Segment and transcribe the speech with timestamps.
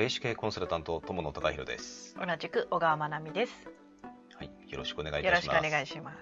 [0.00, 2.16] 霊視系コンサルタント友野孝弘です。
[2.18, 3.68] 同じく小川真奈美です。
[4.34, 5.70] はい、よろしくお願いいよろしくおたします。
[5.70, 6.16] 願いします。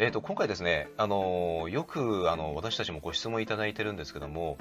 [0.00, 4.58] えっ、と今回ですね、あのーよくあの私たちもご質問いただいてるんですけども、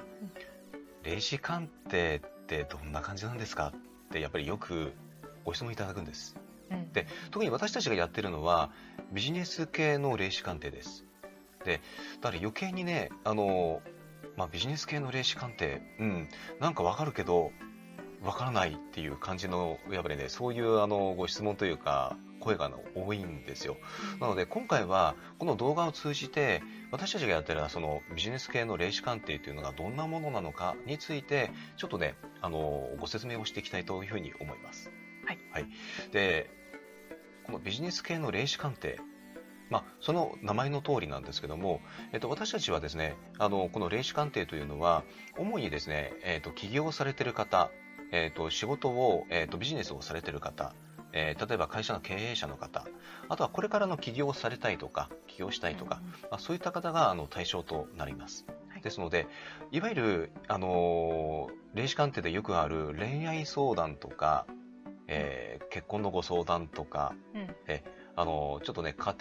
[1.01, 3.73] 霊視鑑定ってどんな感じなんですか
[4.09, 4.93] ってやっぱりよく
[5.43, 6.35] ご質問いただくんです。
[6.69, 8.69] うんで特に私たちがやってるのは
[9.11, 11.03] ビジネス系の霊視鑑定です。
[11.63, 11.81] で、
[12.21, 13.81] だから余計にね、あの
[14.37, 17.51] まあ、ビジネス系の霊視鑑定、うん、なんかわかるけど、
[18.23, 23.77] わからないっていう感じの、やっぱりね、そういうあのご質問というか、声が多いんですよ。
[24.19, 34.91] なので今回はこの動画を通じて私たちがやってるそのビジネス系の霊視鑑定というのがどんなものなのかについてちょっとねあのご説明をしていきたいというふうに思います。
[35.25, 35.65] はい。
[36.11, 36.51] で
[37.45, 38.99] このビジネス系の霊視鑑定
[39.67, 41.81] まあ、その名前の通りなんですけども、
[42.13, 45.03] えっと、私たちはですねあのこの霊視鑑定というのは
[45.39, 47.71] 主にですね、えっと、起業されてる方、
[48.11, 50.73] えっと、仕事を、えっと、ビジネスをされてる方
[51.15, 52.85] えー例えば会社の経営者の方、
[53.29, 58.45] あとはこれからの起業をされたいとか、起業したいとか、まあ、そういった方があの対象となります。
[58.67, 58.81] はい。
[58.81, 59.27] ですので、
[59.71, 64.45] いわゆる、あのー霊視鑑定でよくある恋愛相談とか、
[65.07, 67.55] えー結婚のご相談とか、うん
[68.17, 69.15] あのちょっとね、家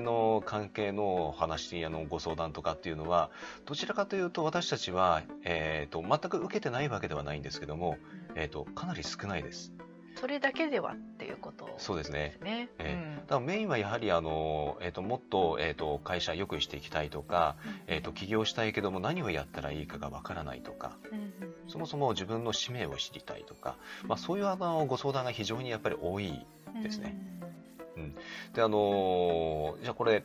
[0.00, 3.30] の関係の話、あのご相談とかっていうのは、
[3.64, 7.98] どちらかというと私たちは、えー、と全く受けてないわけではないんですけども、
[8.34, 9.72] えー、とかなり少ないです。
[10.18, 12.68] それだけではっていうことそうですねですね。
[12.78, 26.46] えだからメインはやはりあの、えー、ともっと,、えー、と会社良くしていきたいとか、えー、と起業したいけども何をやったらいいかがわからないとかうんうんそもそも自分の使命を知りたいとか、まあ、そういうあのご相談が非常にやっぱり多い
[26.82, 27.16] ですね。
[28.54, 30.24] であのーじゃあこれ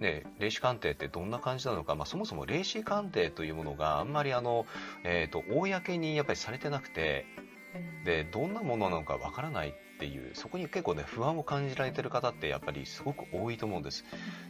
[0.00, 4.66] ね、霊視鑑定ってどんな感じなのか、まあ、そもそも霊視鑑定というものがあんまりあの、
[5.04, 7.26] えー、と公にやっぱりされてなくて
[7.74, 8.04] うん。
[8.04, 14.04] でどんなものなのかわからないっていうそこに結構ね不安を感じられてる方ってやっぱりすごく多いと思うんです。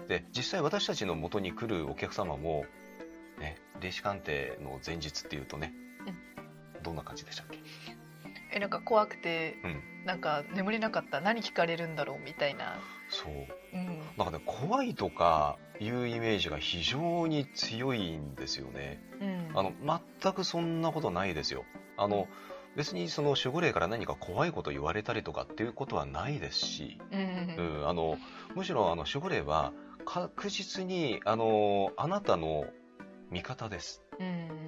[0.09, 2.65] で実際私たちの元に来るお客様も、
[3.39, 5.75] ね、霊視鑑定の前日っていうとね、
[6.83, 7.59] どんな感じでしたっけ？
[8.54, 9.82] えなんか怖くてうん。
[10.04, 11.20] なんか眠れなかった。
[11.20, 12.78] 何聞かれるんだろうみたいな。
[13.09, 13.32] そう。
[13.72, 14.03] うん。
[14.16, 19.03] なんかね怖いとかいうイメージが非常に強いんですよね。
[19.20, 19.59] うん。
[19.59, 19.72] あの
[20.22, 21.65] 全くそんなことないですよ。
[21.97, 22.28] あの
[22.76, 27.21] 別にその守護霊から何か怖いこと言われたりとかっていうことはないですし、うん。
[27.59, 27.78] うん。
[27.78, 28.19] うん、あの
[28.54, 29.72] むしろあの守護霊は
[30.04, 32.66] 確実にあのあなたの
[33.31, 34.03] 味方です。
[34.21, 34.25] う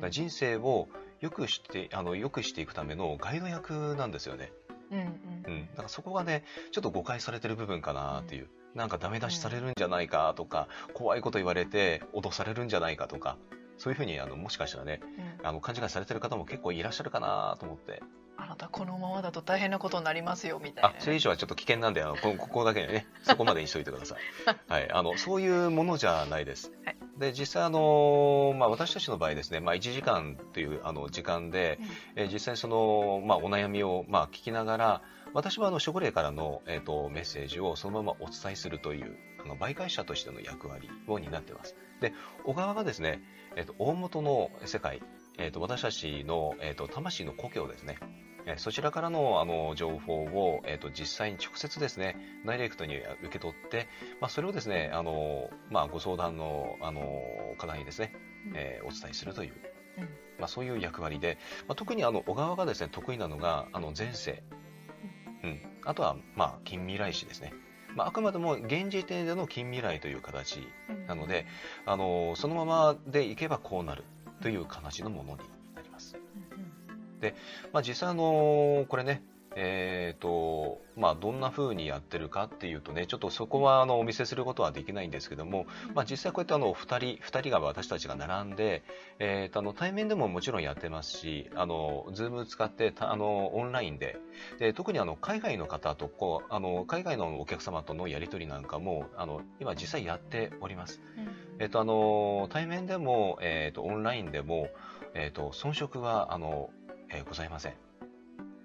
[0.07, 0.11] ん。
[0.11, 0.89] 人生を
[1.21, 4.53] 良くしてあの良くしていくためのガイド役なんですよね、
[4.91, 13.37] うんうん、だからそこがねちょっと誤解されてる部分かなっていう、なんかダメ出しされるんじゃないかとか、怖いこと言われて脅されるんじゃないかとか
[13.79, 15.01] そういうふうにあのもしかしたらね
[15.43, 15.47] うん。
[15.47, 18.03] あの勘違いされてる方も結構いらっしゃるかなと思って。
[18.39, 20.91] あなたこのままだと大変なことになりますよみたいな。
[20.91, 20.97] ね。
[20.99, 24.19] あそれ以上はちょっと危険なんであのこ ここだけねそこまでにしといてください、
[24.69, 31.79] はい、あのそういうものじゃないです、はいで実際あの、まあ、私たちの場合ですね、まあ、1時間というあの時間で、
[32.15, 41.77] えー実際その、まあ、お悩みを、まあ、聞きながら私はあの守護霊からの、えー、とメッセージをそのままお伝えするというあの媒介者としての役割を担っています。
[42.01, 42.13] で
[42.45, 43.23] 小川がですね、
[43.57, 45.03] えー、と大元の世界、
[45.39, 47.99] えー、と私たちの、えー、と魂の故郷ですね
[48.47, 53.89] えーそちらからのあの情報を、えー、と実際に直接ですねダイレクトに受け取って、
[54.21, 57.03] まあ、それをですねあの、まあ、ご相談のあの
[57.59, 58.13] 方にですね、
[58.55, 59.53] えーお伝えするという、
[59.99, 60.05] うん。
[60.39, 64.43] まあ、そういう役割で、まあ、特にあの小川がですね得意なのがあの前世、
[65.43, 67.53] うん、あとは、まあ、近未来史ですね、
[67.95, 71.47] まあ、あくまでも現時点での近未来という形うんなので、
[71.85, 74.05] あのそのままでいけばこうなる
[74.43, 75.56] という形のものに。
[77.23, 77.33] うん
[77.73, 79.23] まあ、実際あのこれね、
[79.55, 88.83] えーとまあ、どんな風にやってるかっていうとねちょっとそこはあのお見せすることはできないんですけども、まあ、実際こうやってあの2人 ,2 人が私たちが並んで、
[89.19, 94.19] えーとあの対面でももちろんやってますしあの Zoom 使ってたあのオンラインで
[94.59, 101.01] で特にあの海外の方とこうあの海外のお客様とのやり取りなんかもあの今実際やっております。
[101.17, 104.69] うんえっと、あの対面でも、えっと、オンラインでも、
[105.15, 106.71] えっと、遜色はあの、
[107.11, 107.75] えーございません。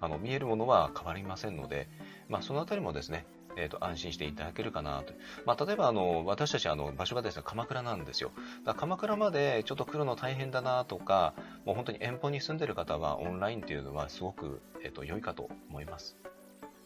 [0.00, 1.88] あの見えるものは変わりませんので、
[2.28, 3.24] まあ、そのあたりもですね、
[3.56, 5.14] えっと安心していただけるかなと、
[5.46, 8.32] まあ、例えばあの私たちあの場所がですね鎌倉なんですよ。
[8.64, 11.34] だ鎌倉までちょっと来るの大変だなとか
[11.64, 16.16] もう本当に遠方に住んでる方はオンラインっていうのはすごく、えっと良いかと思います。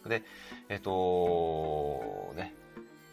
[0.07, 0.23] で
[0.69, 2.55] えっとね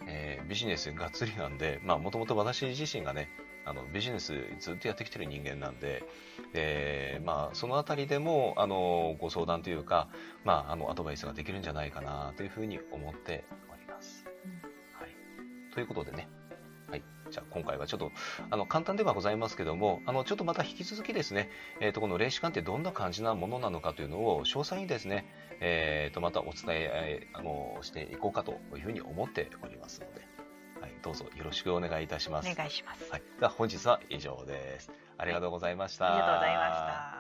[0.07, 3.29] えービジネスがっつりなんで、まあ、もともと私自身がね、
[3.65, 6.03] あのビジネスずっとやってきてる人間なんで、
[6.53, 10.09] えーまあ、そのあたりでもあのご相談というか、
[10.43, 14.25] まあ、あのアドバイスができるんじゃないかなというふうに思っております。
[14.93, 16.27] はい、ということでね、
[17.53, 18.11] 今回はちょっと
[18.49, 25.25] あの簡単ではございますけどもあのちょっとまた引き続きですね、えー、とこの霊視観ってどんな感じなものなのかというのを詳細にですね、
[25.59, 30.21] えー、とまたお伝えあのしていこうかというふうに思っておりますので、
[30.81, 32.49] はい、どうぞよろしくお願いいたします。
[32.51, 33.09] お願いします。
[33.11, 34.91] はい、では本日は以上です。
[35.17, 36.11] ありがとうございました。
[36.11, 37.12] ありがとうございました。